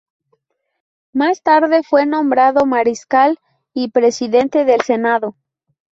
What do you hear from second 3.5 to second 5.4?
y presidente del Senado.